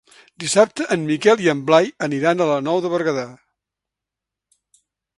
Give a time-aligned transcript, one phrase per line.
[0.43, 3.29] Dissabte en Miquel i en Blai aniran a la Nou de Berguedà.